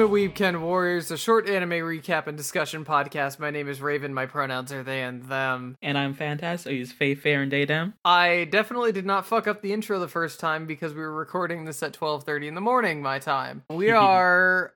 [0.00, 3.38] Welcome to Weebken Warriors, a short anime recap and discussion podcast.
[3.38, 4.14] My name is Raven.
[4.14, 5.76] My pronouns are they and them.
[5.82, 6.70] And I'm fantastic.
[6.70, 7.92] I use Faye, Fair, and Daydam.
[8.02, 11.66] I definitely did not fuck up the intro the first time because we were recording
[11.66, 13.62] this at 12:30 in the morning my time.
[13.68, 14.72] We are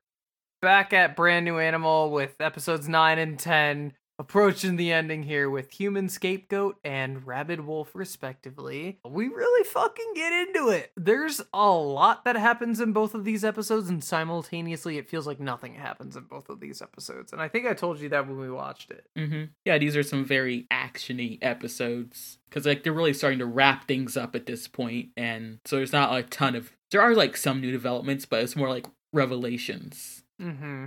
[0.61, 5.73] back at Brand New Animal with episodes 9 and 10 approaching the ending here with
[5.73, 8.99] Human Scapegoat and Rabid Wolf respectively.
[9.09, 10.93] We really fucking get into it.
[10.97, 15.41] There's a lot that happens in both of these episodes and simultaneously it feels like
[15.41, 17.33] nothing happens in both of these episodes.
[17.33, 19.07] And I think I told you that when we watched it.
[19.17, 19.45] Mm-hmm.
[19.65, 24.17] Yeah, these are some very actiony episodes because like they're really starting to wrap things
[24.17, 26.73] up at this point, and so there's not a ton of.
[26.91, 30.23] There are like some new developments, but it's more like revelations.
[30.41, 30.87] Mm-hmm.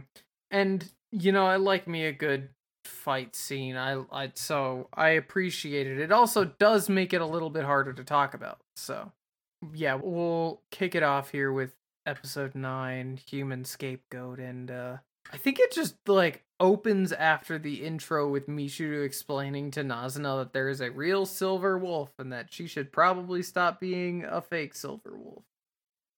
[0.51, 2.49] And you know, I like me a good
[2.87, 3.75] fight scene.
[3.75, 5.99] I I so I appreciate it.
[5.99, 8.59] It also does make it a little bit harder to talk about.
[8.75, 9.11] So
[9.73, 11.73] yeah, we'll kick it off here with
[12.05, 14.97] episode 9, Human Scapegoat and uh
[15.31, 20.53] I think it just like opens after the intro with Michiru explaining to Nazuna that
[20.53, 24.73] there is a real silver wolf and that she should probably stop being a fake
[24.73, 25.43] silver wolf.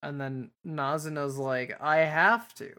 [0.01, 2.73] And then Nazuna's like, I have to.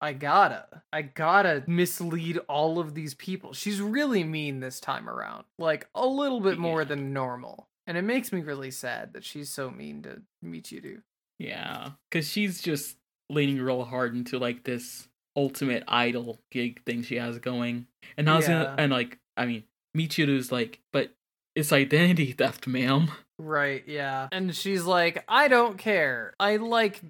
[0.00, 0.82] I gotta.
[0.92, 3.52] I gotta mislead all of these people.
[3.52, 5.44] She's really mean this time around.
[5.58, 6.88] Like a little bit more Yeah.
[6.88, 7.68] than normal.
[7.86, 11.02] And it makes me really sad that she's so mean to Michiru.
[11.38, 12.96] Yeah, because she's just
[13.28, 18.36] leaning real hard into like this ultimate idol gig thing she has going, and I
[18.36, 18.64] was Yeah.
[18.64, 19.64] gonna, and like I mean,
[19.96, 21.14] Michiru's like, but
[21.54, 23.10] it's identity theft, ma'am.
[23.38, 24.28] Right, yeah.
[24.32, 26.34] And she's like, I don't care.
[26.38, 27.00] I like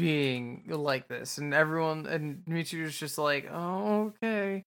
[0.00, 1.38] being like this.
[1.38, 4.64] And everyone, and Michiru's just like, oh, okay.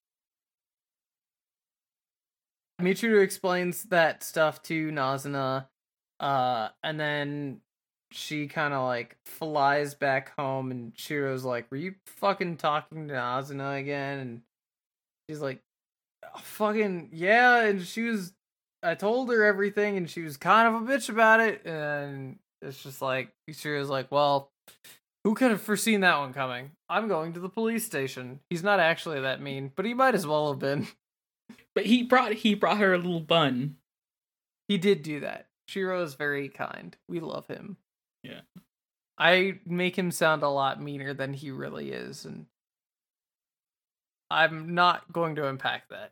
[2.81, 5.68] Michiru explains that stuff to Nazuna,
[6.19, 7.62] uh, and then
[8.12, 13.13] she kind of like flies back home, and Shiro's like, Were you fucking talking to
[13.13, 14.19] Nazuna again?
[14.19, 14.41] And
[15.30, 15.62] she's like,
[16.24, 17.62] "Oh, Fucking, yeah.
[17.62, 18.34] And she was
[18.81, 22.84] I told her everything and she was kind of a bitch about it and it's
[22.84, 24.50] just like she was like, "Well,
[25.23, 26.72] who could have foreseen that one coming?
[26.89, 30.28] I'm going to the police station." He's not actually that mean, but he might as
[30.28, 30.88] well have been.
[31.75, 33.78] But he brought he brought her a little bun.
[34.67, 35.47] He did do that.
[35.67, 36.95] Shiro is very kind.
[37.07, 37.78] We love him.
[38.23, 38.41] Yeah.
[39.17, 42.45] I make him sound a lot meaner than he really is and
[44.29, 46.12] I'm not going to unpack that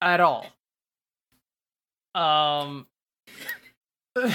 [0.00, 0.46] at all.
[2.14, 2.86] Um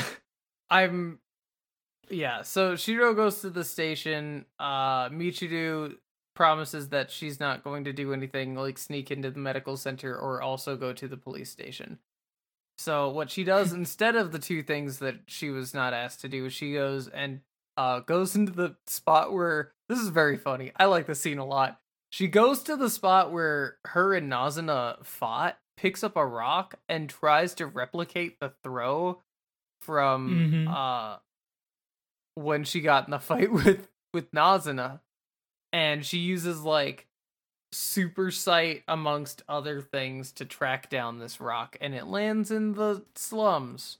[0.69, 1.19] I'm
[2.09, 4.45] yeah, so Shiro goes to the station.
[4.59, 5.95] Uh Michiru
[6.35, 10.41] promises that she's not going to do anything like sneak into the medical center or
[10.41, 11.97] also go to the police station.
[12.77, 16.29] So what she does instead of the two things that she was not asked to
[16.29, 17.41] do, is she goes and
[17.75, 20.71] uh goes into the spot where this is very funny.
[20.77, 21.79] I like the scene a lot.
[22.11, 27.09] She goes to the spot where her and Nazuna fought, picks up a rock and
[27.09, 29.21] tries to replicate the throw
[29.81, 30.73] from Mhm.
[30.73, 31.19] uh
[32.37, 34.99] when she got in the fight with with Nazuna
[35.73, 37.07] and she uses like
[37.73, 43.03] super sight amongst other things to track down this rock and it lands in the
[43.15, 43.97] slums.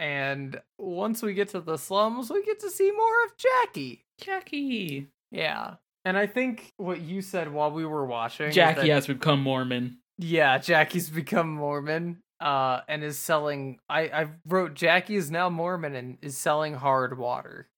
[0.00, 4.04] And once we get to the slums we get to see more of Jackie.
[4.20, 5.08] Jackie.
[5.30, 5.74] yeah.
[6.04, 9.98] And I think what you said while we were watching Jackie that- has become Mormon.
[10.18, 15.94] yeah, Jackie's become Mormon uh and is selling I I wrote Jackie is now Mormon
[15.94, 17.68] and is selling hard water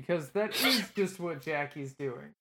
[0.00, 2.34] because that is just what Jackie's doing.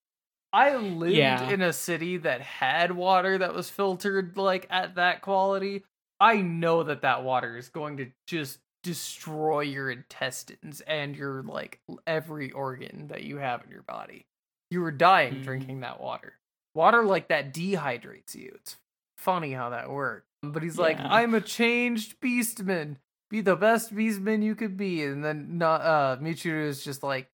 [0.51, 1.49] I lived Yeah.
[1.49, 5.83] in a city that had water that was filtered like at that quality.
[6.19, 11.79] I know that that water is going to just destroy your intestines and your like
[12.07, 14.25] every organ that you have in your body.
[14.71, 15.43] You were dying Mhm.
[15.43, 16.33] drinking that water.
[16.75, 18.51] Water like that dehydrates you.
[18.55, 18.77] It's
[19.17, 20.25] funny how that works.
[20.41, 22.97] But he's like, I'm a changed beastman.
[23.29, 25.03] Be the best beastman you could be.
[25.03, 27.29] And then not uh Michiru is just like,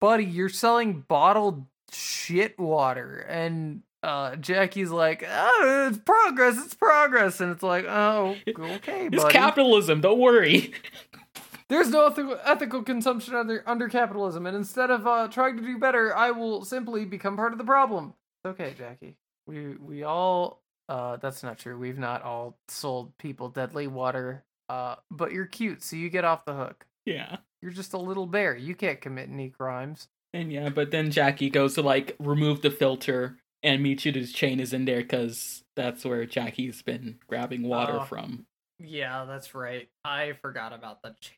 [0.00, 3.18] buddy, you're selling bottled shit water.
[3.28, 7.40] And uh Jackie's like, oh, it's progress, it's progress.
[7.40, 9.32] And it's like, oh, okay, It's buddy.
[9.32, 10.00] capitalism.
[10.00, 10.72] Don't worry.
[11.68, 15.78] There's no ethical, ethical consumption under under capitalism, and instead of uh, trying to do
[15.78, 18.12] better, I will simply become part of the problem.
[18.44, 19.16] It's okay, Jackie.
[19.46, 20.60] We we all
[20.90, 21.78] uh that's not true.
[21.78, 24.44] We've not all sold people deadly water.
[24.68, 26.84] Uh but you're cute, so you get off the hook.
[27.06, 27.36] yeah.
[27.62, 28.56] You're just a little bear.
[28.56, 30.08] You can't commit any crimes.
[30.34, 34.72] And yeah, but then Jackie goes to like remove the filter, and Michiru's chain is
[34.72, 38.04] in there because that's where Jackie's been grabbing water Oh.
[38.04, 38.46] from.
[38.78, 39.88] Yeah, that's right.
[40.04, 41.36] I forgot about the chain.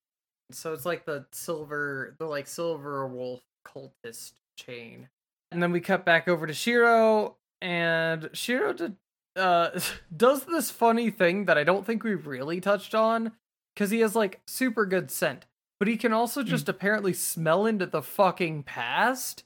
[0.53, 5.09] So it's like the silver the like silver wolf cultist chain.
[5.51, 8.97] And then we cut back over to Shiro, and Shiro did,
[9.37, 9.79] uh,
[10.17, 13.33] does this funny thing that I don't think we really touched on,
[13.75, 15.47] because he has like super good scent,
[15.85, 16.49] but he can also Hmm.
[16.49, 19.45] just apparently smell into the fucking past.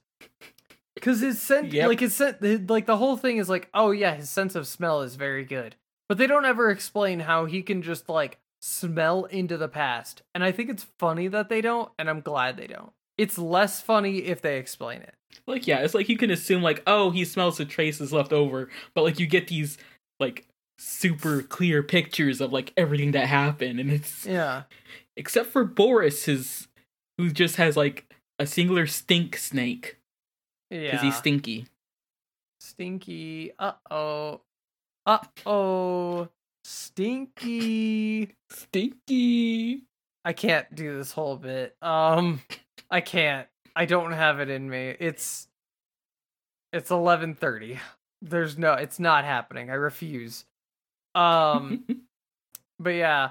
[0.94, 1.88] Because his scent, Yep.
[1.88, 5.02] like his scent, like the whole thing is like, oh yeah, his sense of smell
[5.02, 5.74] is very good,
[6.08, 10.22] but they don't ever explain how he can just like smell into the past.
[10.32, 12.92] And I think it's funny that they don't, and I'm glad they don't.
[13.16, 15.14] It's less funny if they explain it.
[15.44, 18.68] Like, yeah, it's like you can assume, like, oh, he smells the traces left over,
[18.94, 19.76] but like you get these
[20.20, 20.46] like
[20.78, 24.62] super clear pictures of like everything that happened, and it's Yeah.
[25.18, 26.68] Except for Boris, his
[27.18, 28.06] who just has like
[28.38, 29.98] a singular stink snake
[30.70, 30.92] Yeah.
[30.92, 31.66] because he's stinky.
[32.60, 33.52] Stinky.
[33.58, 34.40] Uh oh.
[35.06, 36.28] Uh oh.
[36.64, 38.34] Stinky.
[38.50, 39.82] Stinky.
[40.24, 41.76] I can't do this whole bit.
[41.82, 42.40] Um
[42.90, 43.46] I can't.
[43.76, 44.94] I don't have it in me.
[44.98, 45.48] It's
[46.72, 47.78] it's 11:30.
[48.22, 49.70] There's no it's not happening.
[49.70, 50.44] I refuse.
[51.14, 51.84] Um
[52.78, 53.30] but yeah.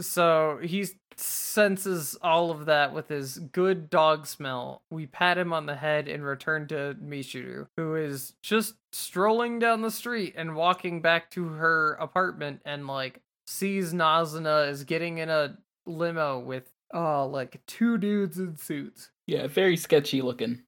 [0.00, 0.86] So he
[1.20, 4.82] senses all of that with his good dog smell.
[4.90, 9.82] We pat him on the head and return to Michiru, who is just strolling down
[9.82, 15.28] the street and walking back to her apartment and like sees Nazuna is getting in
[15.28, 19.10] a limo with uh like two dudes in suits.
[19.26, 20.62] yeah, very sketchy looking,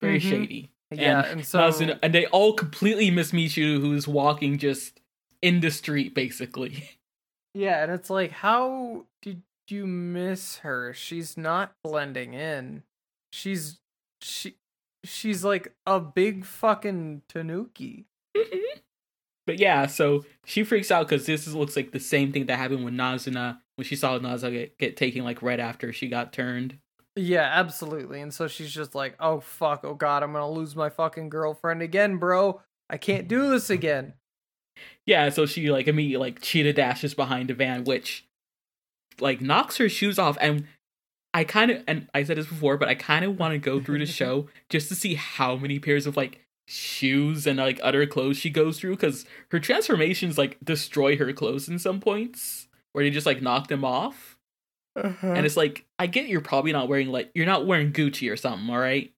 [0.00, 0.30] very Mhm.
[0.30, 0.70] shady.
[0.92, 5.00] Yeah, And and, so Nazuna- and they all completely miss Michu, who's walking just
[5.42, 6.88] in the street, basically.
[7.54, 10.92] yeah, and it's like how did you miss her?
[10.92, 12.82] She's not blending in.
[13.32, 13.80] She's
[14.20, 14.56] she
[15.04, 18.06] she's like a big fucking tanuki.
[18.36, 18.80] Mm-hmm.
[19.46, 22.58] but yeah, so she freaks out because this is, looks like the same thing that
[22.58, 26.32] happened with Nazuna when she saw Nazuna get, get taken like right after she got
[26.32, 26.78] turned.
[27.14, 28.20] Yeah, absolutely.
[28.20, 31.80] And so she's just like, "Oh fuck, oh god, I'm to lose my fucking girlfriend
[31.80, 32.60] again, bro.
[32.90, 34.12] I can't do this again."
[35.06, 38.26] Yeah, so she like immediately like cheetah dashes behind a van, which
[39.20, 40.36] like knocks her shoes off.
[40.40, 40.66] And
[41.34, 43.80] I kind of and I said this before, but I kind of want to go
[43.80, 48.06] through the show just to see how many pairs of like shoes and like other
[48.06, 53.04] clothes she goes through because her transformations like destroy her clothes in some points where
[53.04, 54.38] they just like knock them off.
[54.96, 58.36] And it's like I get you're probably not wearing like you're not wearing Gucci or
[58.36, 59.12] something, all right?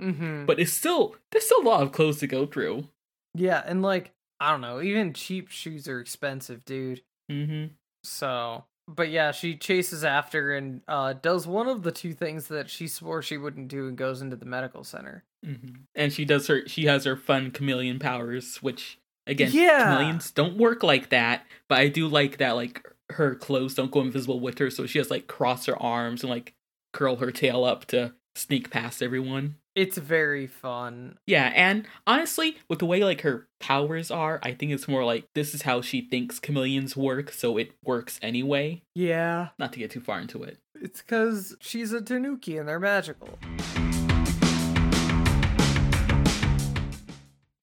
[0.00, 0.44] mm-hmm.
[0.46, 2.88] But it's still there's still a lot of clothes to go through.
[3.34, 7.02] Yeah, and like I don't know, even cheap shoes are expensive, dude.
[7.30, 7.72] Mm-hmm.
[8.02, 12.68] So, but yeah, she chases after and uh does one of the two things that
[12.70, 15.24] she swore she wouldn't do and goes into the medical center.
[15.44, 15.74] Mm-hmm.
[15.94, 19.84] And she does her she has her fun chameleon powers, which again, Yeah.
[19.84, 21.46] chameleons don't work like that.
[21.68, 24.98] But I do like that like her clothes don't go invisible with her, so she
[24.98, 26.54] has like cross her arms and like
[26.92, 29.56] curl her tail up to sneak past everyone.
[29.74, 31.18] It's very fun.
[31.26, 35.26] Yeah, and honestly, with the way like her powers are, I think it's more like
[35.34, 38.82] this is how she thinks chameleons work, so it works anyway.
[38.94, 40.58] Yeah, Not to get too far into it.
[40.80, 43.36] it's cuz she's a tanuki and they're magical.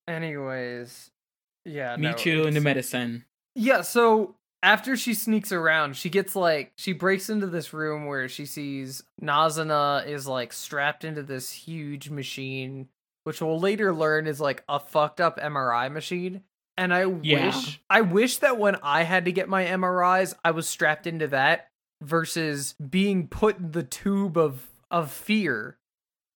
[0.07, 1.11] Anyways,
[1.65, 3.25] yeah, no, Michu and the medicine.
[3.55, 8.29] Yeah, so after she sneaks around, she gets like she breaks into this room where
[8.29, 12.87] she sees Nazuna is like strapped into this huge machine,
[13.23, 16.41] which we'll later learn is like a fucked up MRI machine.
[16.77, 17.45] And I Yeah.
[17.47, 21.27] wish I wish that when I had to get my MRIs, I was strapped into
[21.27, 21.67] that
[22.01, 25.77] versus being put in the tube of of fear.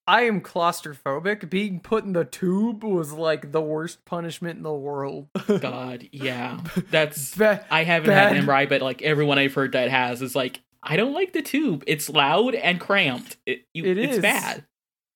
[0.08, 1.50] I am claustrophobic.
[1.50, 5.28] Being put in the tube was like the worst punishment in the world.
[5.48, 6.60] God, yeah.
[6.92, 8.38] That's I haven't had Bad.
[8.38, 11.42] an MRI, but like everyone I've heard that has is like, I don't like the
[11.42, 11.84] tube.
[11.88, 13.38] It's loud and cramped.
[13.46, 14.66] It, you, It it's bad.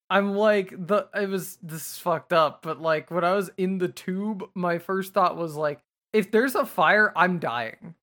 [0.10, 3.78] I'm like the it was this is fucked up, but like when I was in
[3.78, 5.82] the tube, my first thought was like,
[6.14, 7.94] if there's a fire, I'm dying.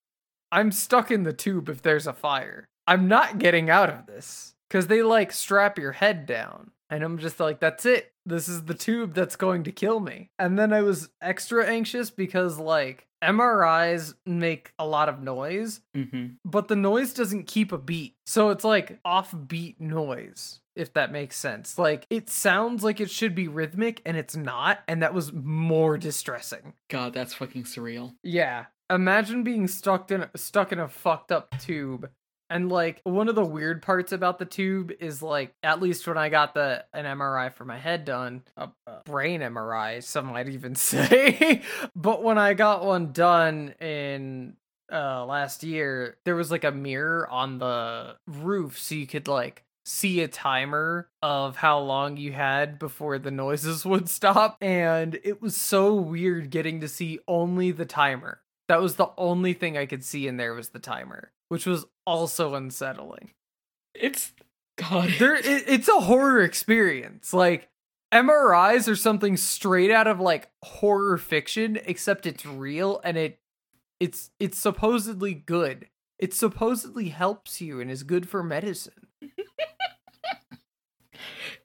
[0.52, 2.68] I'm stuck in the tube if there's a fire.
[2.86, 4.54] I'm not getting out of this.
[4.70, 6.70] Cause they like strap your head down.
[6.90, 8.12] And I'm just like, that's it.
[8.24, 10.30] This is the tube that's going to kill me.
[10.38, 16.26] And then I was extra anxious because like MRIs make a lot of noise hmm
[16.44, 18.14] but the noise doesn't keep a beat.
[18.26, 21.78] So it's like offbeat noise, if that makes sense.
[21.78, 25.98] Like it sounds like it should be rhythmic and it's not, and that was more
[25.98, 26.74] distressing.
[26.88, 28.14] God, that's fucking surreal.
[28.22, 28.66] Yeah.
[28.88, 32.08] Imagine being stuck in stuck in a fucked up tube.
[32.48, 36.18] And like one of the weird parts about the tube is like at least when
[36.18, 38.68] I got the an MRI for my head done, a,
[39.04, 41.62] brain MRI, some might even say.
[41.94, 44.56] but when I got one done in
[44.92, 49.64] uh last year, there was like a mirror on the roof so you could like
[49.86, 54.56] see a timer of how long you had before the noises would stop.
[54.60, 58.40] And it was so weird getting to see only the timer.
[58.68, 61.86] That was the only thing I could see in there was the timer, which was
[62.06, 63.30] also unsettling.
[63.94, 64.32] It's
[64.76, 65.14] God.
[65.18, 67.32] There, it, it's a horror experience.
[67.32, 67.68] Like
[68.12, 73.38] MRIs are something straight out of like horror fiction, except it's real and it,
[74.00, 75.88] it's it's supposedly good.
[76.18, 79.06] It supposedly helps you and is good for medicine.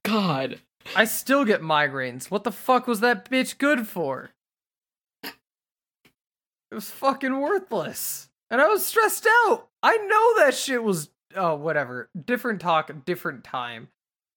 [0.04, 0.60] God.
[0.96, 2.30] I still get migraines.
[2.30, 4.32] What the fuck was that bitch good for?
[5.24, 8.30] It was fucking worthless.
[8.50, 9.68] And I was stressed out.
[9.84, 12.10] I know that shit was oh whatever.
[12.26, 13.90] Different talk, different time.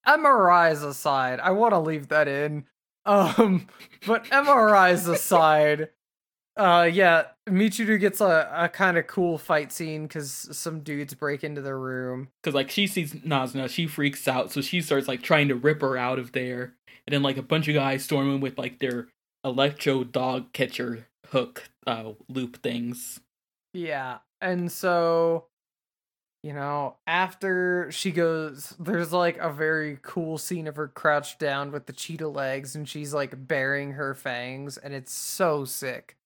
[0.06, 2.64] MRIs aside, I want to leave that in.
[3.06, 3.66] Um
[4.06, 5.90] but MRIs aside,
[6.56, 11.44] uh yeah, Michiru gets a, a kind of cool fight scene cuz some dudes break
[11.44, 12.28] into the room.
[12.42, 15.82] Cause like she sees Nazuna, she freaks out, so she starts like trying to rip
[15.82, 16.76] her out of there.
[17.06, 19.08] And then like a bunch of guys storm in with like their
[19.44, 23.20] electro dog catcher hook uh loop things.
[23.75, 24.19] Yeah.
[24.40, 25.47] And so
[26.45, 31.73] you know, after she goes, there's like a very cool scene of her crouched down
[31.73, 36.19] with the cheetah legs and she's like baring her fangs, and it's so sick.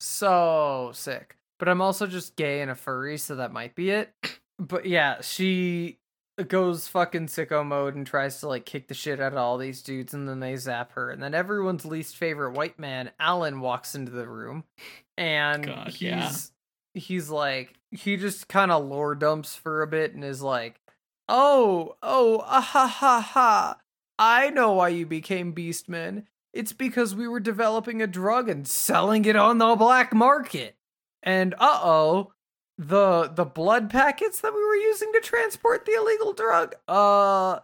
[0.00, 1.36] So sick.
[1.58, 4.10] But I'm also just gay and a furry, so that might be it.
[4.58, 5.98] But yeah, she
[6.46, 9.82] goes fucking sicko mode and tries to like kick the shit out of all these
[9.82, 11.10] dudes, and then they zap her.
[11.10, 14.64] And then everyone's least favorite white man, Alan, walks into the room,
[15.16, 16.32] and God, he's yeah.
[16.94, 20.80] he's like he just kind of lore dumps for a bit and is like,
[21.28, 23.78] "Oh, oh, ah, ha ha ha!
[24.18, 26.24] I know why you became Beastmen.
[26.52, 30.76] It's because we were developing a drug and selling it on the black market.
[31.22, 32.32] And uh oh,
[32.78, 37.60] the the blood packets that we were using to transport the illegal drug, uh."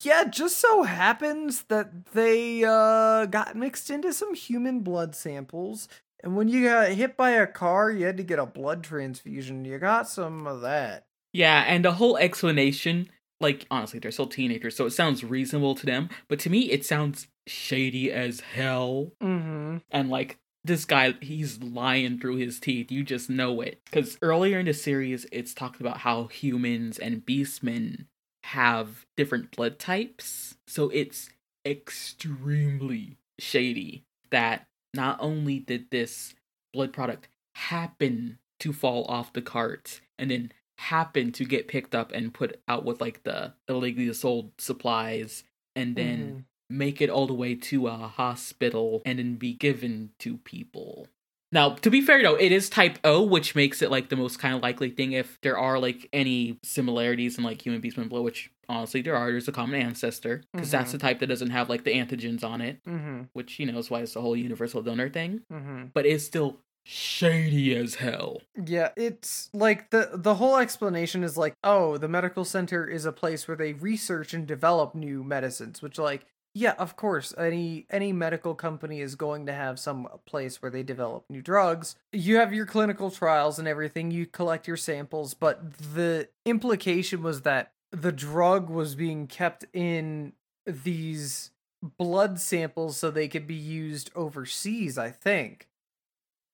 [0.00, 5.88] Yeah, just so happens that they uh got mixed into some human blood samples
[6.22, 9.64] and when you got hit by a car, you had to get a blood transfusion.
[9.64, 11.06] You got some of that.
[11.32, 13.08] Yeah, and the whole explanation,
[13.40, 16.84] like honestly, they're still teenagers, so it sounds reasonable to them, but to me it
[16.84, 19.12] sounds shady as hell.
[19.22, 19.78] Mm-hmm.
[19.90, 20.38] And like
[20.68, 22.92] this guy, he's lying through his teeth.
[22.92, 23.80] You just know it.
[23.84, 28.06] Because earlier in the series, it's talked about how humans and beastmen
[28.44, 30.54] have different blood types.
[30.66, 31.30] So it's
[31.66, 36.34] extremely shady that not only did this
[36.72, 42.12] blood product happen to fall off the cart and then happen to get picked up
[42.12, 45.44] and put out with like the illegally sold supplies
[45.74, 46.44] and then Mhm.
[46.70, 51.08] Make it all the way to a hospital and then be given to people.
[51.50, 54.38] Now, to be fair though, it is type O, which makes it like the most
[54.38, 58.22] kind of likely thing if there are like any similarities in like human beast blood,
[58.22, 59.30] which honestly there are.
[59.30, 60.92] There's a common ancestor because that's Mhm.
[60.92, 63.22] the type that doesn't have like the antigens on it, Mm-hmm.
[63.32, 65.40] which you know is why it's the whole universal donor thing.
[65.50, 65.86] Mm-hmm.
[65.94, 68.42] But it's still shady as hell.
[68.62, 73.12] Yeah, it's like the the whole explanation is like, oh, the medical center is a
[73.12, 76.26] place where they research and develop new medicines, which like
[76.58, 80.82] yeah, of course, any any medical company is going to have some place where they
[80.82, 81.94] develop new drugs.
[82.12, 87.42] You have your clinical trials and everything, you collect your samples, but the implication was
[87.42, 90.32] that the drug was being kept in
[90.66, 91.52] these
[91.96, 95.68] blood samples so they could be used overseas, I think.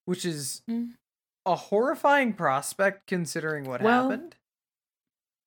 [0.05, 0.97] Which is Mm.
[1.47, 4.37] a horrifying prospect considering what Well- happened.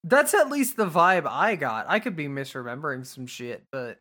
[0.04, 1.86] That's at least the vibe I got.
[1.88, 4.00] I could be misremembering some shit, but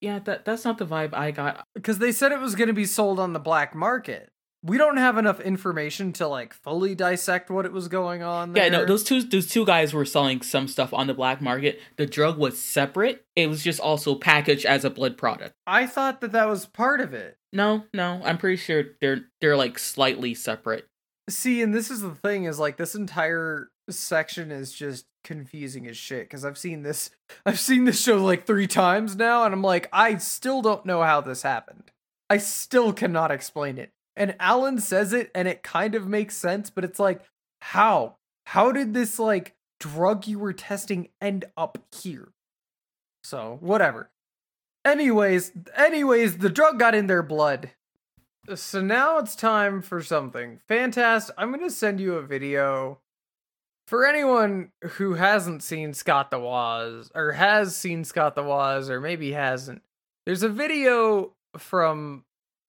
[0.00, 1.64] Yeah, that that's not the vibe I got.
[1.74, 4.30] because they said it was going to be sold on the black market.
[4.62, 8.64] We don't have enough information to like fully dissect what it was going on there.
[8.64, 11.80] Yeah, no, those two those two guys were selling some stuff on the black market.
[11.96, 13.24] The drug was separate.
[13.36, 15.54] It was just also packaged as a blood product.
[15.66, 17.38] I thought that that was part of it.
[17.52, 20.86] No, no, I'm pretty sure they're they're like slightly separate.
[21.30, 25.96] See, and this is the thing is like this entire section is just confusing as
[25.96, 27.10] shit because I've seen this
[27.46, 31.02] I've seen this show like 3 times now and I'm like I still don't know
[31.02, 31.90] how this happened.
[32.28, 33.92] I still cannot explain it.
[34.16, 37.22] And Alan says it and it kind of makes sense, but it's like
[37.60, 38.16] how?
[38.46, 42.32] How did this like drug you were testing end up here?
[43.22, 44.10] So, whatever.
[44.84, 47.70] Anyways, anyways, the drug got in their blood.
[48.54, 50.60] So now it's time for something.
[50.66, 51.34] Fantastic.
[51.38, 52.98] I'm going to send you a video.
[53.90, 59.00] For anyone who hasn't seen Scott the Woz, or has seen Scott the Woz, or
[59.00, 59.82] maybe hasn't,
[60.26, 62.24] there's a video from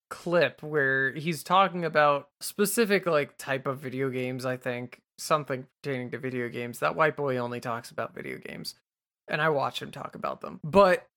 [0.09, 5.03] Clip where he's talking about specific like type of video games, I think.
[5.19, 6.79] Something pertaining to video games.
[6.79, 8.73] That white boy only talks about video games.
[9.27, 10.59] and I watch him talk about them.
[10.63, 11.07] But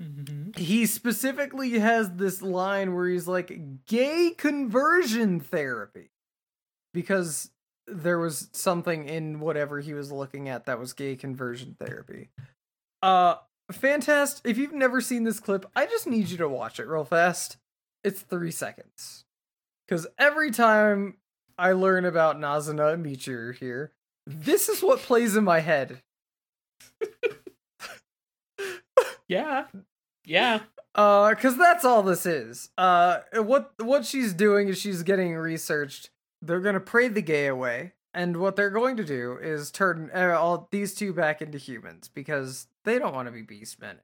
[0.00, 0.58] Mhm.
[0.58, 6.10] he specifically has this line where he's like gay conversion therapy
[6.92, 7.50] because
[7.86, 12.30] there was something in whatever he was looking at that was gay conversion therapy.
[13.02, 13.36] Uh
[13.70, 14.48] fantastic.
[14.48, 17.56] If you've never seen this clip, I just need you to watch it real fast.
[18.04, 19.24] It's 3 seconds.
[19.88, 21.16] Cuz every time
[21.58, 23.92] I learn about Nazuna and Michiru here,
[24.26, 26.02] this is what plays in my head.
[29.28, 29.64] Yeah.
[30.26, 30.60] Yeah.
[30.94, 32.70] Uh, cause that's all this is.
[32.76, 36.10] Uh, what what she's doing is she's getting researched.
[36.42, 40.36] They're gonna pray the gay away, and what they're going to do is turn uh,
[40.38, 43.96] all these two back into humans because they don't want to be beastmen,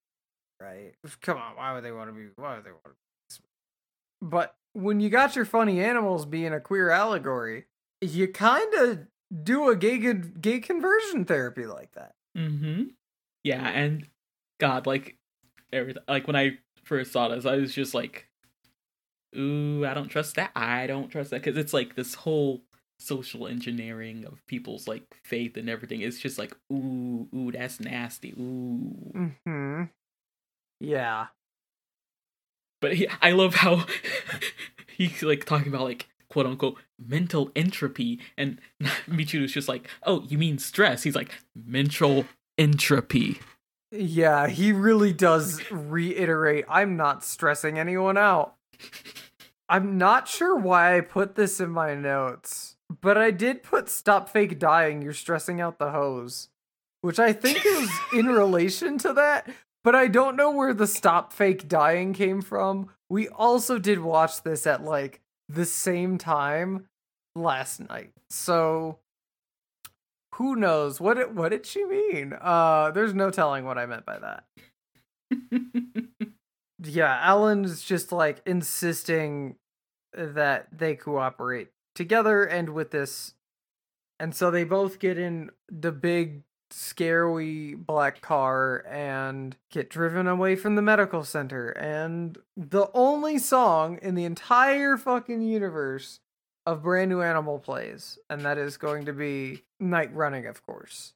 [0.61, 0.95] right?
[1.21, 2.29] Come on, why would they want to be?
[2.37, 2.95] Why would they want to be?
[3.35, 4.31] Beastmen?
[4.31, 7.67] But when you got your funny animals being a queer allegory,
[8.01, 9.01] you kind of
[9.43, 9.99] do a gay
[10.41, 12.15] gay conversion therapy like that.
[12.37, 12.85] Mm-hmm.
[13.45, 14.07] Yeah, and
[14.59, 15.17] God, like
[15.73, 18.28] everything like when I first saw this, I was just like,
[19.37, 20.51] Ooh, I don't trust that.
[20.55, 21.43] I don't trust that.
[21.43, 22.63] Cause it's like this whole
[22.99, 26.01] social engineering of people's like faith and everything.
[26.01, 28.33] It's just like, ooh, ooh, that's nasty.
[28.39, 29.33] Ooh.
[29.47, 29.85] Hmm.
[30.81, 31.27] Yeah.
[32.81, 33.87] But he, I love how
[34.97, 38.61] he's like talking about like quote unquote mental entropy, and
[39.09, 41.03] Michiru's just like, oh, you mean stress?
[41.03, 43.41] He's like mental entropy.
[43.91, 48.55] Yeah, he really does reiterate I'm not stressing anyone out.
[49.69, 54.29] I'm not sure why I put this in my notes, but I did put stop
[54.29, 56.49] fake dying, you're stressing out the hose,
[57.03, 59.49] which I think is in relation to that,
[59.85, 62.89] but I don't know where the stop fake dying came from.
[63.11, 66.87] We also did watch this at like the same time
[67.35, 68.13] last night.
[68.31, 68.99] So
[70.35, 72.35] who knows what it, what did she mean?
[72.41, 74.45] Uh there's no telling what I meant by that.
[76.83, 79.57] Yeah, Alan's just like insisting
[80.13, 83.35] that they cooperate together and with this
[84.21, 90.55] and so they both get in the big scary black car and get driven away
[90.55, 96.21] from the medical center and the only song in the entire fucking universe
[96.67, 101.15] of brand new animal plays and that is going to be night running of course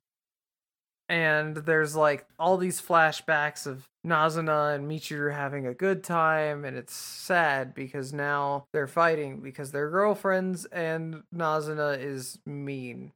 [1.08, 6.76] and there's like all these flashbacks of Nazuna and Michiru having a good time and
[6.76, 13.12] it's sad because now they're fighting because they're girlfriends and Nazuna is mean.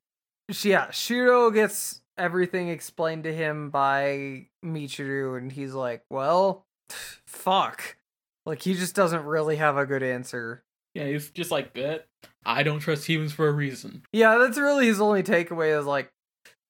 [0.62, 6.64] Yeah, Shiro gets everything explained to him by Michiru and he's like, "Well,
[7.27, 7.96] fuck."
[8.44, 10.62] Like he just doesn't really have a good answer.
[10.94, 11.77] Yeah, he's just like,
[12.46, 14.03] I don't trust humans for a reason.
[14.12, 16.09] Yeah, that's really his only takeaway is like,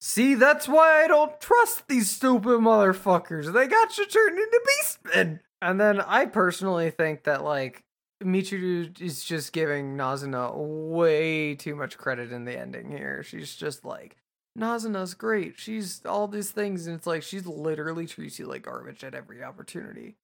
[0.01, 3.53] see, that's why I don't trust these stupid motherfuckers.
[3.53, 5.41] They got you turned into beastmen.
[5.63, 7.83] And then I personally think that like
[8.23, 13.23] Michiru is just giving Nazuna way too much credit in the ending here.
[13.23, 14.17] She's just like,
[14.59, 15.59] Nazuna's great.
[15.59, 19.43] She's all these things, and it's like she's literally treats you like garbage at every
[19.43, 20.17] opportunity.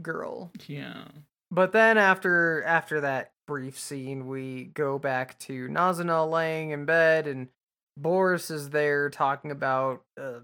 [0.00, 0.52] Girl.
[0.66, 1.04] Yeah.
[1.50, 7.26] But then after after that brief scene, we go back to Nazuna laying in bed,
[7.26, 7.48] and
[7.96, 10.40] Boris is there talking about uh,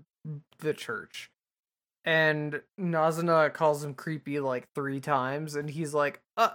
[0.58, 1.30] the church.
[2.04, 6.50] And Nazuna calls him creepy like three times, and he's like, "Uh,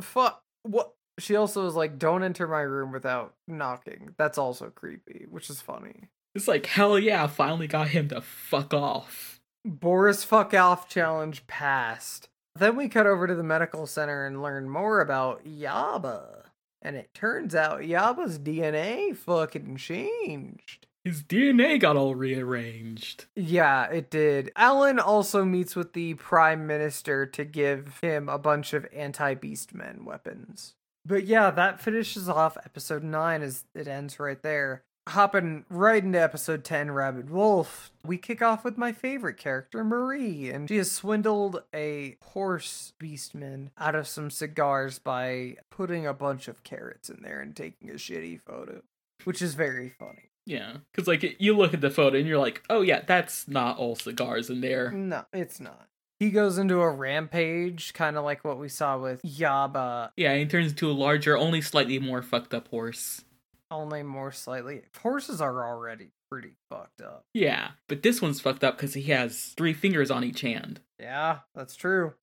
[0.00, 5.26] fuck, what?" She also is like, "Don't enter my room without knocking." That's also creepy,
[5.28, 6.08] which is funny.
[6.34, 9.40] It's like, hell yeah, I finally got him to fuck off.
[9.64, 12.28] Boris fuck off challenge passed.
[12.54, 16.41] Then we cut over to the medical center and learn more about Yaba.
[16.82, 20.86] And it turns out Yaba's DNA fucking changed.
[21.04, 23.26] His DNA got all rearranged.
[23.34, 24.52] Yeah, it did.
[24.54, 30.04] Alan also meets with the Prime Minister to give him a bunch of anti Beastmen
[30.04, 30.74] weapons.
[31.04, 34.84] But yeah, that finishes off episode 9 as it ends right there.
[35.08, 40.48] Hopping right into episode 10, Rabid Wolf, we kick off with my favorite character, Marie,
[40.48, 46.46] and she has swindled a horse beastman out of some cigars by putting a bunch
[46.46, 48.80] of carrots in there and taking a shitty photo,
[49.24, 50.30] which is very funny.
[50.46, 53.78] Yeah, because like you look at the photo and you're like, oh yeah, that's not
[53.78, 54.92] all cigars in there.
[54.92, 55.88] No, it's not.
[56.20, 60.46] He goes into a rampage, kind of like what we saw with Yaba, Yeah, he
[60.46, 63.24] turns into a larger, only slightly more fucked up horse.
[63.72, 64.82] Only more slightly.
[65.02, 67.24] Horses are already pretty fucked up.
[67.34, 70.80] Yeah, but this one's fucked up because he has three fingers on each hand.
[70.98, 72.14] Yeah, that's true.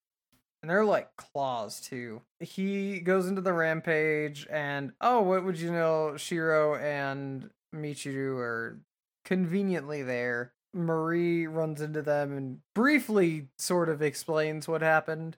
[0.62, 2.22] And they're like claws too.
[2.40, 6.18] He goes into the rampage, and oh, what would you know?
[6.18, 8.80] Shiro and Michiru are
[9.26, 10.54] conveniently there.
[10.74, 15.38] Marie runs into them and briefly sort of explains what happened.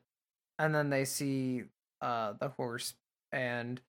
[0.59, 1.63] And then they see
[2.01, 2.95] uh the horse
[3.31, 3.79] and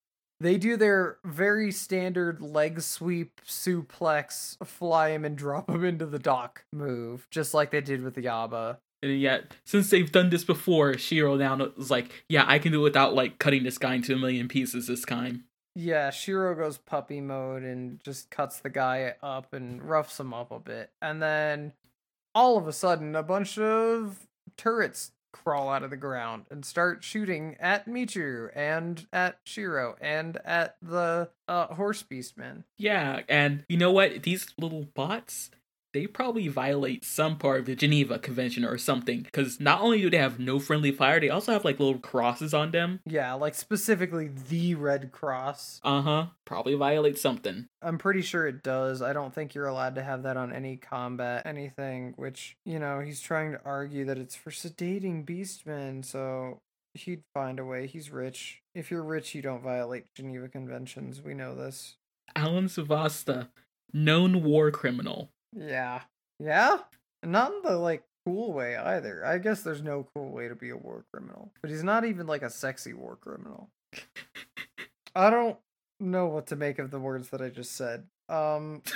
[0.43, 6.19] they do their very standard leg sweep suplex, fly him and drop him into the
[6.19, 8.79] dock move, just like they did with the Yaba.
[9.03, 12.81] And yet, since they've done this before, Shiro now is like, yeah, I can do
[12.81, 15.45] it without like cutting this guy into a million pieces this time.
[15.75, 20.53] Yeah, Shiro goes puppy mode and just cuts the guy up and roughs him up
[20.53, 20.91] a bit.
[21.01, 21.73] And then
[22.35, 24.27] all of a sudden, a bunch of
[24.57, 30.39] turrets crawl out of the ground and start shooting at Michiru and at Shiro and
[30.45, 32.65] at the uh, horse beastmen.
[32.79, 34.23] Yeah, and you know what?
[34.23, 35.51] These little bots,
[35.93, 39.23] they probably violate some part of the Geneva Convention or something.
[39.23, 42.55] Because not only do they have no friendly fire, they also have like little crosses
[42.55, 43.01] on them.
[43.07, 45.81] Yeah, like specifically the Red Cross.
[45.85, 46.27] Uh huh.
[46.45, 47.67] Probably violate something.
[47.83, 49.03] I'm pretty sure it does.
[49.03, 53.01] I don't think you're allowed to have that on any combat, anything, which, you know,
[53.01, 56.59] he's trying to argue that it's for sedating beastmen, so
[56.95, 57.87] he'd find a way.
[57.87, 58.61] He's rich.
[58.75, 61.23] If you're rich, you don't violate Geneva Conventions.
[61.23, 61.97] We know this.
[62.35, 63.49] Alan Sylvasta,
[63.93, 65.31] known war criminal.
[65.57, 66.03] Yeah.
[66.39, 66.79] Yeah?
[67.23, 69.25] Not in the, like, cool way either.
[69.25, 71.53] I guess there's no cool way to be a war criminal.
[71.61, 73.69] But he's not even, like, a sexy war criminal.
[75.15, 75.59] I don't
[76.01, 78.05] know what to make of the words that I just said.
[78.29, 78.83] Um.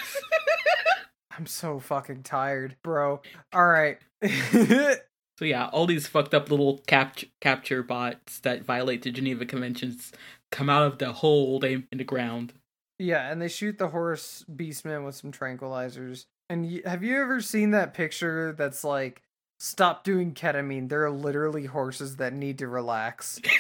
[1.38, 3.21] I'm so fucking tired, bro.
[3.53, 3.99] All right.
[5.38, 10.11] So yeah, all these fucked up little cap- capture bots that violate the Geneva Conventions
[10.51, 12.55] come out of the hole they in the ground.
[12.99, 16.25] yeah, and they shoot the horse beastman with some tranquilizers.
[16.49, 19.23] And y- have you ever seen that picture that's like,
[19.59, 20.89] stop doing ketamine?
[20.89, 23.41] There are literally horses that need to relax.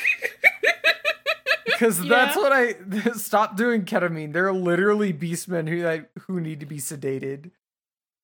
[1.66, 2.74] Because that's what I
[3.16, 4.32] stop doing ketamine.
[4.32, 7.50] There are literally beastmen who I, who need to be sedated.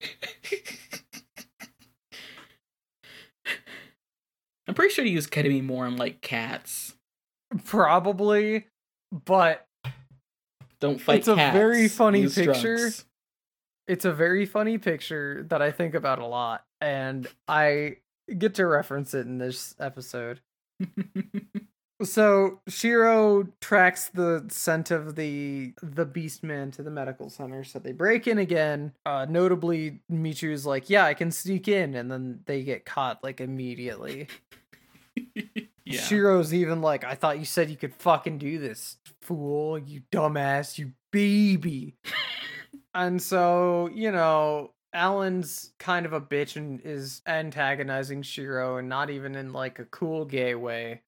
[4.66, 6.94] I'm pretty sure you use ketamine more on like cats.
[7.66, 8.66] Probably,
[9.10, 9.66] but
[10.80, 12.76] Don't fight It's a very funny use picture.
[12.78, 13.04] drugs.
[13.86, 17.96] It's a very funny picture that I think about a lot, and I
[18.38, 20.40] get to reference it in this episode.
[22.04, 27.64] So Shiro tracks the scent of the the Beastman to the medical center.
[27.64, 28.92] So they break in again.
[29.06, 33.40] Uh, notably, Michu's like, "Yeah, I can sneak in," and then they get caught like
[33.40, 34.28] immediately.
[35.84, 36.00] yeah.
[36.00, 39.78] Shiro's even like, "I thought you said you could fucking do this, fool!
[39.78, 40.78] You dumbass!
[40.78, 41.96] You baby!"
[42.94, 44.72] and so you know.
[44.94, 49.86] Alan's kind of a bitch and is antagonizing Shiro and not even in like a
[49.86, 51.00] cool gay way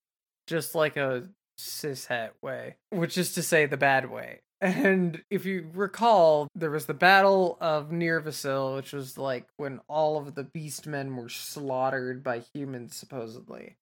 [0.47, 4.41] just like a cishet way, which is to say the bad way.
[4.61, 10.17] And if you recall, there was the Battle of Nirvasil, which was like when all
[10.17, 13.77] of the beastmen were slaughtered by humans, supposedly.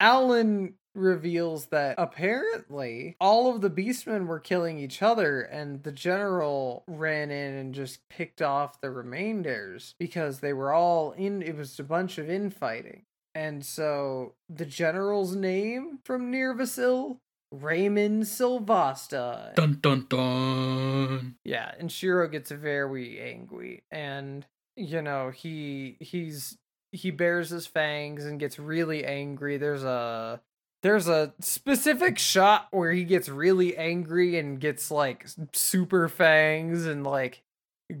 [0.00, 6.84] Alan reveals that apparently all of the beastmen were killing each other, and the general
[6.86, 11.78] ran in and just picked off the remainders because they were all in, it was
[11.78, 13.02] a bunch of infighting.
[13.34, 17.18] And so the general's name from Nirvasil,
[17.52, 19.52] Raymond Sylvasta.
[19.54, 21.36] Dun dun dun.
[21.44, 24.46] Yeah, and Shiro gets very angry and
[24.80, 26.56] you know, he he's
[26.92, 29.56] he bears his fangs and gets really angry.
[29.58, 30.40] There's a
[30.82, 37.04] there's a specific shot where he gets really angry and gets like super fangs and
[37.04, 37.42] like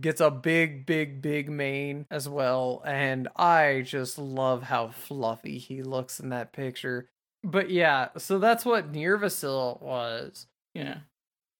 [0.00, 5.82] gets a big big big mane as well and I just love how fluffy he
[5.82, 7.08] looks in that picture.
[7.42, 10.46] But yeah, so that's what Nirvasil was.
[10.74, 10.98] Yeah.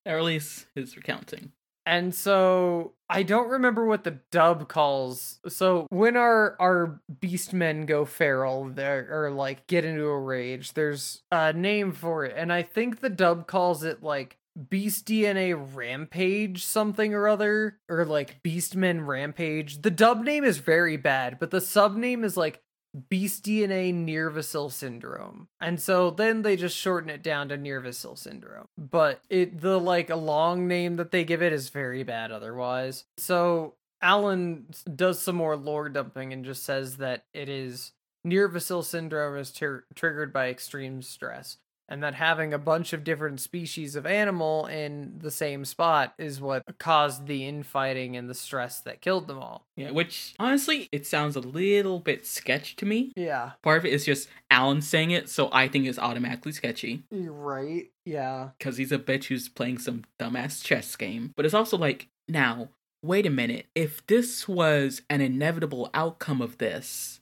[0.06, 1.52] Or at least his recounting.
[1.90, 5.40] And so I don't remember what the dub calls.
[5.48, 11.24] So when our our beastmen go feral, there or like get into a rage, there's
[11.32, 16.64] a name for it, and I think the dub calls it like Beast DNA Rampage
[16.64, 19.82] something or other, or like Beastmen Rampage.
[19.82, 22.62] The dub name is very bad, but the sub name is like
[23.08, 25.48] Beast DNA Nirvasil syndrome.
[25.60, 28.66] And so then they just shorten it down to Nirvasil syndrome.
[28.76, 33.04] But it the like a long name that they give it is very bad otherwise.
[33.16, 37.92] So Alan does some more lore dumping and just says that it is
[38.26, 41.58] Nirvasil syndrome is ter- triggered by extreme stress
[41.90, 46.40] and that having a bunch of different species of animal in the same spot is
[46.40, 49.66] what caused the infighting and the stress that killed them all.
[49.76, 53.12] Yeah, which honestly, it sounds a little bit sketch to me.
[53.16, 53.52] Yeah.
[53.62, 57.02] Part of it is just Alan saying it, so I think it's automatically sketchy.
[57.10, 57.90] You're right.
[58.04, 58.50] Yeah.
[58.58, 61.32] Because he's a bitch who's playing some dumbass chess game.
[61.36, 62.68] But it's also like, now,
[63.02, 67.19] wait a minute, if this was an inevitable outcome of this,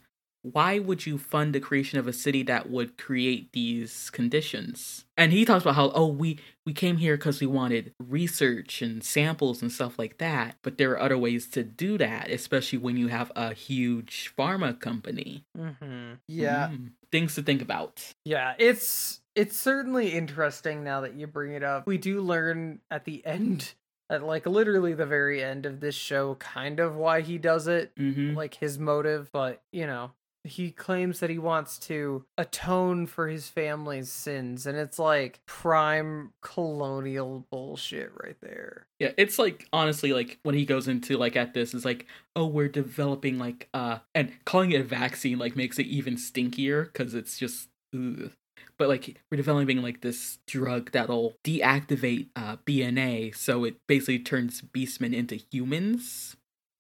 [0.52, 5.04] why would you fund the creation of a city that would create these conditions?
[5.16, 9.02] And he talks about how, oh, we we came here because we wanted research and
[9.02, 10.56] samples and stuff like that.
[10.62, 14.78] But there are other ways to do that, especially when you have a huge pharma
[14.78, 15.44] company.
[15.56, 16.14] Mm-hmm.
[16.28, 16.90] Yeah, Mm.
[17.10, 18.12] things to think about.
[18.24, 18.54] yeah.
[18.58, 21.86] It's it's certainly interesting now that you bring it up.
[21.86, 23.72] We do learn at the end,
[24.10, 27.94] at like literally the very end of this show, kind of why he does it,
[27.96, 28.34] Mm-hmm.
[28.36, 29.30] like his motive.
[29.32, 30.10] But you know,
[30.44, 36.32] he claims that he wants to atone for his family's sins, and it's like prime
[36.42, 38.86] colonial bullshit right there.
[38.98, 42.46] Yeah, it's like honestly like when he goes into like at this it's like oh
[42.46, 47.14] we're developing like uh and calling it a vaccine like makes it even stinkier because
[47.14, 48.30] it's just ugh.
[48.78, 54.62] but like we're developing like this drug that'll deactivate uh BNA so it basically turns
[54.62, 56.36] beastmen into humans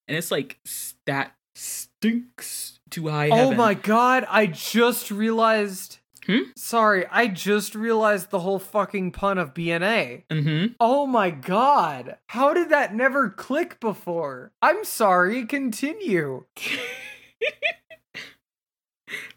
[0.08, 0.58] and it's like
[1.06, 5.98] that stinks to high Oh my god, I just realized.
[6.26, 6.50] Hmm?
[6.56, 10.24] Sorry, I just realized the whole fucking pun of BNA.
[10.28, 10.74] Mm-hmm.
[10.78, 12.18] Oh my god.
[12.26, 14.52] How did that never click before?
[14.60, 16.44] I'm sorry, continue.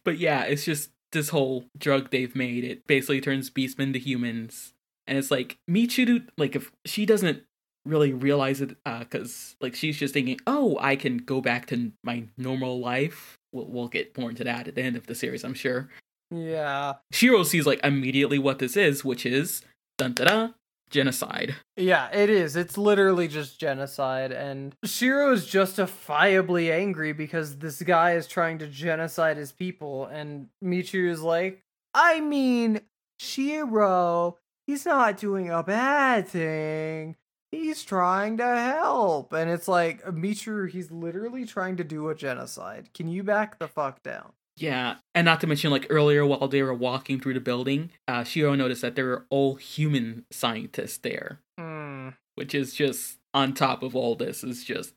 [0.03, 2.63] but yeah, it's just this whole drug they've made.
[2.63, 4.73] It basically turns beastmen to humans,
[5.07, 6.27] and it's like Michiru.
[6.37, 7.43] Like if she doesn't
[7.85, 12.25] really realize it, because like she's just thinking, "Oh, I can go back to my
[12.37, 15.53] normal life." We'll we'll get more into that at the end of the series, I'm
[15.53, 15.89] sure.
[16.29, 16.95] Yeah.
[17.11, 19.63] Shiro sees like immediately what this is, which is
[19.97, 20.49] dun da da
[20.89, 21.55] genocide.
[21.75, 22.55] Yeah, it is.
[22.55, 28.67] It's literally just genocide, and Shiro is justifiably angry because this guy is trying to
[28.67, 31.61] genocide his people, and Michiru is like,
[31.93, 32.81] I mean,
[33.19, 34.37] Shiro,
[34.67, 37.15] he's not doing a bad thing.
[37.51, 39.33] He's trying to help.
[39.33, 42.89] And it's like, Michiru, he's literally trying to do a genocide.
[42.93, 44.31] Can you back the fuck down?
[44.57, 48.23] Yeah, and not to mention, like earlier while they were walking through the building, uh,
[48.23, 51.39] Shiro noticed that there were all human scientists there.
[51.59, 52.09] Hmm.
[52.35, 54.93] which is just on top of all this is just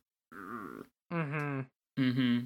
[1.12, 1.60] Mm-hmm.
[1.98, 2.38] mm-hmm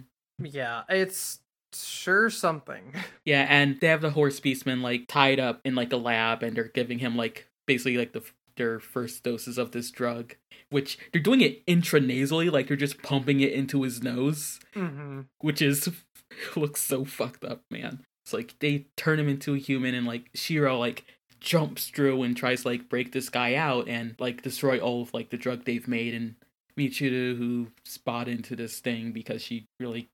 [0.45, 1.41] Yeah, it's
[1.75, 2.95] sure something.
[3.25, 6.57] yeah and they have the horse beastman like tied up in like a lab and
[6.57, 8.23] they're giving him like basically like the
[8.59, 10.35] their first doses of this drug
[10.71, 15.23] which they're doing it intranasally like they're just pumping it into his nose mm-hmm.
[15.41, 15.89] which is
[16.57, 20.29] looks so fucked up man it's like they turn him into a human and like
[20.35, 21.05] shiro like
[21.41, 25.15] jumps through and tries to like break this guy out and like destroy all of
[25.15, 26.35] like the drug they've made and
[26.79, 30.09] Michiru who spot into this thing because she really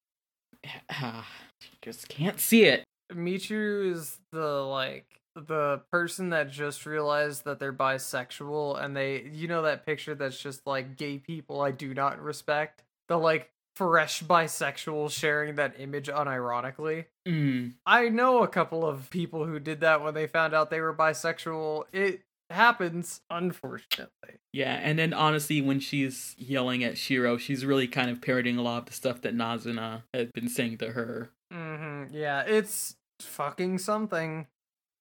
[0.90, 2.84] she just can't see it.
[3.12, 9.48] Michiru is the like the person that just realized that they're bisexual and they you
[9.48, 12.82] know that picture that's just like gay people I do not respect.
[13.08, 17.06] The like fresh bisexual sharing that image unironically.
[17.26, 20.80] Mm, I know a couple of people who did that when they found out they
[20.80, 21.84] were bisexual.
[21.92, 24.38] It happens, unfortunately.
[24.52, 28.62] yeah, and then honestly, when she's yelling at Shiro, she's really kind of parroting a
[28.62, 31.30] lot of the stuff that Nazuna had been saying to her.
[31.52, 32.14] Mm-hmm.
[32.14, 34.46] Yeah, it's fucking something.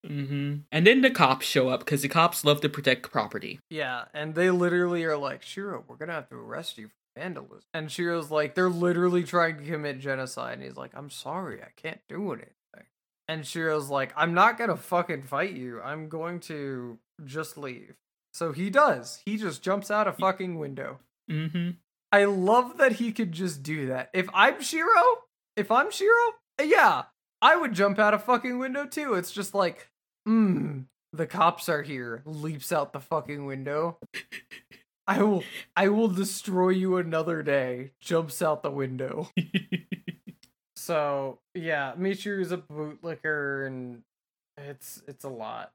[0.06, 0.56] Mm-hmm.
[0.72, 3.60] And then the cops show up because the cops love to protect property.
[3.70, 7.63] Yeah, and they literally are like, Shiro, we're gonna have to arrest you for vandalism.
[7.74, 10.56] And Shiro's like, they're literally trying to commit genocide.
[10.56, 12.50] And he's like, I'm sorry, I can't do anything.
[13.28, 15.82] And Shiro's like, I'm not gonna fucking fight you.
[15.82, 17.96] I'm going to just leave.
[18.34, 19.22] So he does.
[19.26, 21.00] He just jumps out a fucking window.
[21.32, 21.72] Mm-hmm.
[22.12, 24.10] I love that he could just do that.
[24.13, 25.24] If I'm Shiro,
[25.56, 27.04] if I'm Shiro, yeah,
[27.42, 29.13] I would jump out a fucking window too.
[29.13, 29.89] It's just like,
[30.28, 32.22] mmm, the cops are here.
[32.26, 33.98] Leaps out the fucking window.
[35.08, 35.44] I will,
[35.76, 37.92] I will destroy you another day.
[38.00, 39.30] Jumps out the window.
[40.76, 44.02] So yeah, Michiru is a bootlicker, and
[44.58, 45.72] it's it's a lot.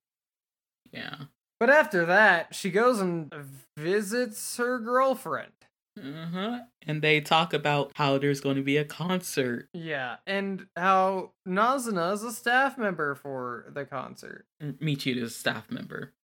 [0.92, 1.14] yeah.
[1.60, 3.32] But after that, she goes and
[3.76, 5.52] visits her girlfriend.
[5.98, 6.60] Uh-huh.
[6.86, 9.68] And they talk about how there's going to be a concert.
[9.72, 14.46] Yeah, and how Nazuna is a staff member for the concert.
[14.62, 16.14] Michiru's a staff member.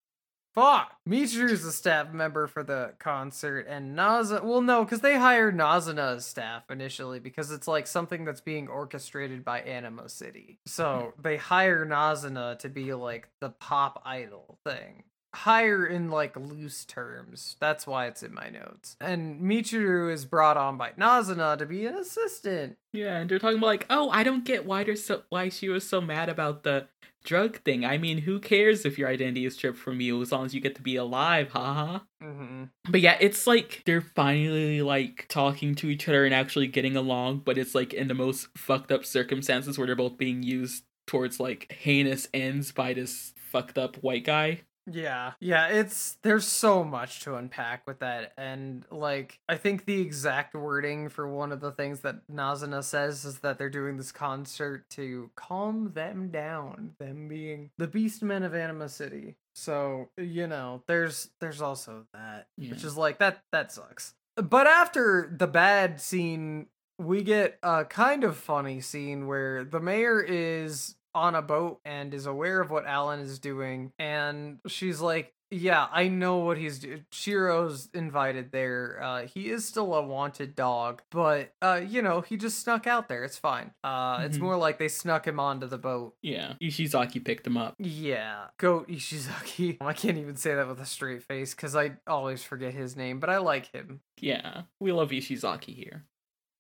[0.55, 0.93] Fuck!
[1.09, 4.45] Michiru's a staff member for the concert, and Naza.
[4.45, 8.69] Well, no, because they hired Nazuna as staff initially because it's like something that's being
[8.69, 10.61] orchestrated by Animo City.
[10.65, 15.03] So they hire Nazuna to be like the pop idol thing.
[15.35, 17.57] Hire in like loose terms.
[17.61, 18.97] That's why it's in my notes.
[19.01, 22.77] And Michiru is brought on by Nazuna to be an assistant.
[22.92, 25.68] Yeah, and they're talking about like, oh, I don't get why they're so why she
[25.68, 26.88] was so mad about the
[27.25, 27.85] drug thing.
[27.85, 30.61] I mean, who cares if your identity is stripped from you as long as you
[30.61, 32.01] get to be alive, haha.
[32.23, 32.64] Mm-hmm.
[32.88, 37.42] But yeah, it's like they're finally like talking to each other and actually getting along,
[37.44, 41.40] but it's like in the most fucked up circumstances where they're both being used towards
[41.40, 44.61] like heinous ends by this fucked up white guy.
[44.90, 45.33] Yeah.
[45.40, 50.55] Yeah, it's there's so much to unpack with that and like I think the exact
[50.55, 54.88] wording for one of the things that Nazuna says is that they're doing this concert
[54.90, 59.37] to calm them down, them being the beastmen of Anima City.
[59.55, 62.70] So, you know, there's there's also that, Yeah.
[62.70, 64.14] which is like that that sucks.
[64.37, 66.66] But after the bad scene,
[66.99, 72.12] we get a kind of funny scene where the mayor is on a boat and
[72.14, 76.79] is aware of what Alan is doing, and she's like, "Yeah, I know what he's
[76.81, 79.00] doing." Shiro's invited there.
[79.03, 83.09] Uh, he is still a wanted dog, but uh, you know, he just snuck out
[83.09, 83.24] there.
[83.24, 83.72] It's fine.
[83.85, 84.42] Uh, it's Mhm.
[84.42, 86.16] more like they snuck him onto the boat.
[86.22, 87.74] Yeah, Ishizaki picked him up.
[87.79, 89.77] Yeah, Goat Ishizaki.
[89.81, 93.20] I can't even say that with a straight face because I always forget his name,
[93.20, 94.00] but I like him.
[94.20, 96.05] Yeah, we love Ishizaki here.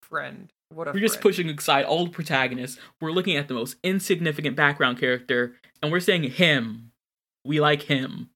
[0.02, 0.52] Friend.
[0.74, 2.78] What a We're just pushing aside all the protagonists.
[3.00, 6.90] We're looking at the most insignificant background character, and we're saying him.
[7.44, 8.30] We like him.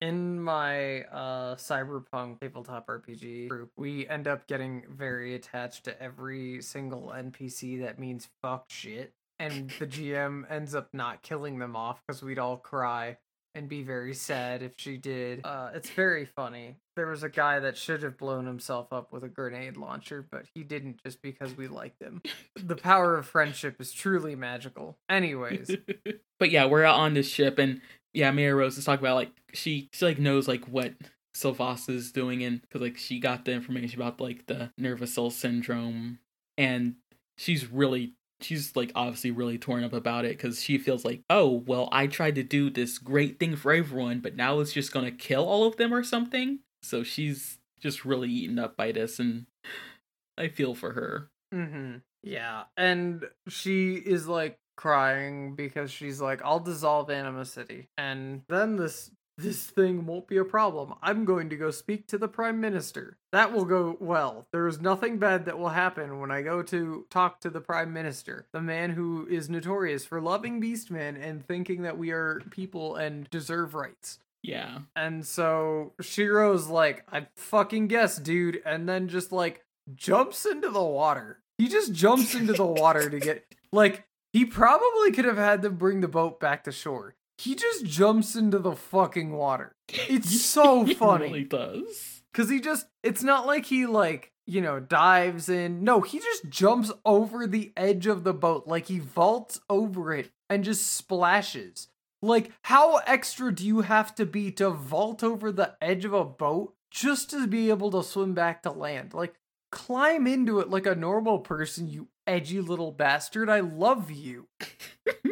[0.00, 6.62] in my uh cyberpunk tabletop rpg group we end up getting very attached to every
[6.62, 12.00] single npc that means fuck shit and the gm ends up not killing them off
[12.06, 13.16] because we'd all cry
[13.58, 15.40] and be very sad if she did.
[15.44, 16.76] Uh it's very funny.
[16.96, 20.46] There was a guy that should have blown himself up with a grenade launcher but
[20.54, 22.22] he didn't just because we liked him.
[22.56, 24.96] The power of friendship is truly magical.
[25.08, 25.76] Anyways.
[26.38, 27.80] But yeah, we're on this ship, and
[28.14, 30.94] yeah, Mayor Rose is talking about like she she like knows like what
[31.34, 36.18] Sylvasta is doing, and because like she got the information about like the Nirvasil syndrome,
[36.56, 36.94] and
[37.36, 41.64] she's really she's like obviously really torn up about it because she feels like oh
[41.66, 45.10] well I tried to do this great thing for everyone, but now it's just gonna
[45.10, 46.60] kill all of them or something.
[46.82, 49.46] So she's just really eaten up by this, and
[50.36, 51.30] I feel for her.
[51.54, 51.98] Mm-hmm.
[52.22, 58.76] Yeah, and she is like crying because she's like, "I'll dissolve Anima City, and then
[58.76, 60.94] this this thing won't be a problem.
[61.00, 63.16] I'm going to go speak to the Prime Minister.
[63.30, 64.46] That will go well.
[64.52, 67.92] There is nothing bad that will happen when I go to talk to the Prime
[67.92, 72.96] Minister, the man who is notorious for loving Beastmen and thinking that we are people
[72.96, 74.80] and deserve rights." Yeah.
[74.96, 80.82] And so Shiro's like, I fucking guess, dude, and then just like jumps into the
[80.82, 81.40] water.
[81.58, 85.76] He just jumps into the water to get like he probably could have had them
[85.76, 87.14] bring the boat back to shore.
[87.38, 89.72] He just jumps into the fucking water.
[89.88, 91.26] It's so He funny.
[91.26, 92.22] really does.
[92.34, 95.82] Cause he just it's not like he like, you know, dives in.
[95.84, 98.66] No, he just jumps over the edge of the boat.
[98.66, 101.88] Like he vaults over it and just splashes.
[102.20, 106.24] Like, how extra do you have to be to vault over the edge of a
[106.24, 109.14] boat just to be able to swim back to land?
[109.14, 109.34] Like,
[109.70, 113.48] climb into it like a normal person, you edgy little bastard.
[113.48, 114.48] I love you.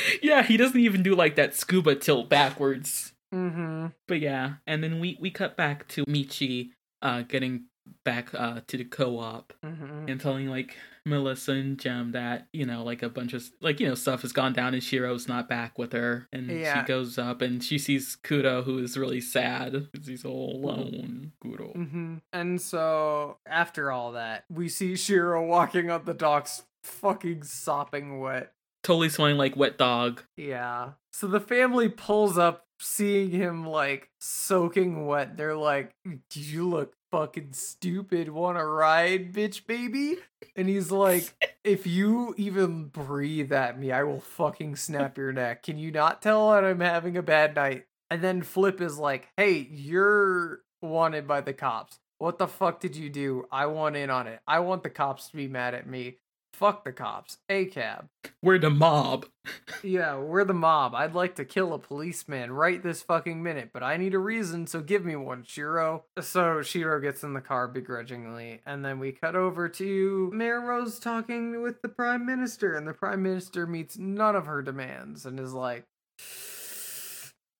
[0.22, 3.12] yeah, he doesn't even do like that scuba tilt backwards.
[3.34, 3.86] Mm-hmm.
[4.08, 7.64] But yeah, and then we we cut back to Michi uh getting
[8.04, 10.08] back uh to the co-op Mm-hmm.
[10.08, 13.88] and telling like Melissa and Gem that, you know, like a bunch of like, you
[13.88, 16.28] know, stuff has gone down and Shiro's not back with her.
[16.32, 16.82] And Yeah.
[16.82, 21.32] she goes up and she sees Kudo who is really sad because he's all alone.
[21.44, 21.74] Kudo.
[21.74, 22.14] Mm-hmm.
[22.32, 28.52] And so after all that, we see Shiro walking up the docks, fucking sopping wet.
[28.82, 30.22] Totally smelling like wet dog.
[30.36, 30.92] Yeah.
[31.12, 35.36] So the family pulls up, seeing him like soaking wet.
[35.36, 35.94] They're like,
[36.32, 38.28] "You look fucking stupid.
[38.28, 40.16] Want to ride, bitch, baby?"
[40.56, 41.32] And he's like,
[41.64, 45.62] "If you even breathe at me, I will fucking snap your neck.
[45.62, 49.28] Can you not tell that I'm having a bad night?" And then Flip is like,
[49.36, 51.98] "Hey, you're wanted by the cops.
[52.18, 53.46] What the fuck did you do?
[53.50, 54.40] I want in on it.
[54.46, 56.18] I want the cops to be mad at me.
[56.52, 57.38] Fuck the cops.
[57.48, 58.08] A cab."
[58.42, 59.26] We're the mob.
[59.84, 60.94] Yeah, we're the mob.
[60.94, 64.68] I'd like to kill a policeman right this fucking minute, but I need a reason,
[64.68, 66.04] so give me one, Shiro.
[66.20, 71.00] So Shiro gets in the car begrudgingly, and then we cut over to Mayor Rose
[71.00, 75.40] talking with the Prime Minister, and the Prime Minister meets none of her demands and
[75.40, 75.84] is like,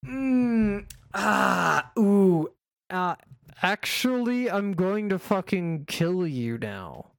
[0.07, 2.53] mm, ah, ooh,
[2.91, 3.17] uh,
[3.63, 7.12] actually, I'm going to fucking kill you now.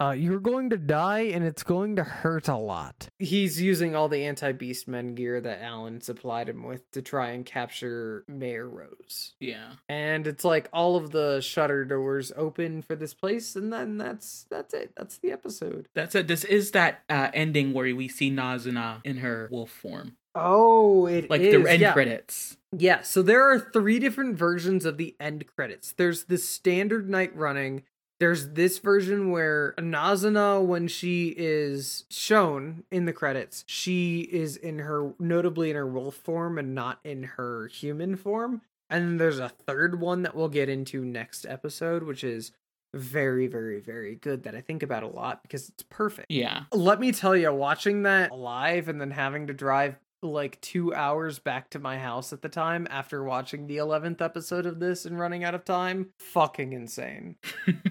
[0.00, 3.08] Uh, you're going to die and it's going to hurt a lot.
[3.18, 7.44] He's using all the anti Beastmen gear that Alan supplied him with to try and
[7.44, 9.34] capture Mayor Rose.
[9.40, 9.72] Yeah.
[9.88, 14.46] And it's like all of the shutter doors open for this place, and then that's
[14.50, 14.92] that's it.
[14.96, 15.88] That's the episode.
[15.94, 16.28] That's it.
[16.28, 20.16] This is that uh, ending where we see Nazuna in her wolf form.
[20.34, 21.92] Oh, it Like is, the end yeah.
[21.92, 22.56] credits.
[22.76, 25.94] Yeah, so there are three different versions of the end credits.
[25.96, 27.82] There's the standard night running.
[28.20, 34.80] There's this version where Nazuna, when she is shown in the credits, she is in
[34.80, 38.62] her notably in her wolf form and not in her human form.
[38.90, 42.52] And then there's a third one that we'll get into next episode, which is
[42.94, 46.30] very, very, very good that I think about a lot because it's perfect.
[46.30, 46.62] Yeah.
[46.72, 51.38] Let me tell you, watching that live and then having to drive like two hours
[51.38, 55.18] back to my house at the time after watching the 11th episode of this and
[55.18, 57.36] running out of time, fucking insane.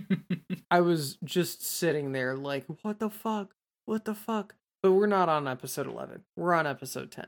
[0.72, 3.54] I was just sitting there like, what the fuck?
[3.86, 4.56] What the fuck?
[4.84, 6.24] But we're not on episode 11.
[6.36, 7.28] We're on episode 10.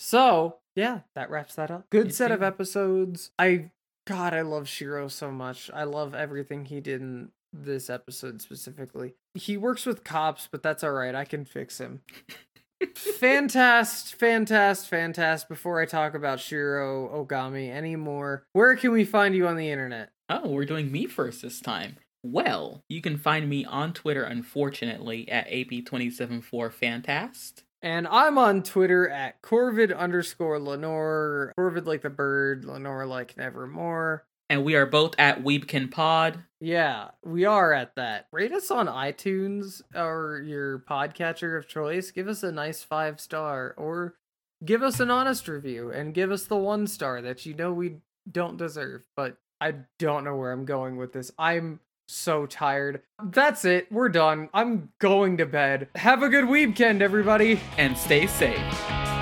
[0.00, 1.90] So, yeah, that wraps that up.
[1.90, 3.30] Good Me set of episodes.
[3.38, 3.70] I,
[4.06, 5.70] God, I love Shiro so much.
[5.74, 9.14] I love everything he did in this episode specifically.
[9.34, 11.14] He works with cops, but that's all right.
[11.14, 12.02] I can fix him.
[12.82, 15.48] Fantast, fantast, fantast.
[15.48, 20.10] Before I talk about Shiro Ogami anymore, where can we find you on the internet?
[20.28, 21.96] Oh, we're doing me first this time.
[22.22, 27.62] Well, you can find me on Twitter, unfortunately, at AP274Fantast.
[27.80, 31.52] And I'm on Twitter at Corvid underscore Lenore.
[31.58, 34.24] Corvid like the bird, Lenore like nevermore.
[34.50, 36.44] And we are both at Weebkin Pod.
[36.60, 38.26] Yeah, we are at that.
[38.32, 42.10] Rate us on iTunes or your podcatcher of choice.
[42.10, 44.14] Give us a nice five star or
[44.64, 47.96] give us an honest review and give us the one star that you know we
[48.30, 49.02] don't deserve.
[49.16, 51.30] But I don't know where I'm going with this.
[51.38, 53.02] I'm so tired.
[53.22, 53.92] That's it.
[53.92, 54.48] We're done.
[54.54, 55.88] I'm going to bed.
[55.94, 57.60] Have a good weekend, everybody.
[57.76, 59.17] And stay safe.